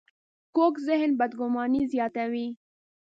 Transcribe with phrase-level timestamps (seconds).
[0.55, 2.47] کوږ ذهن بدګماني زیاتوي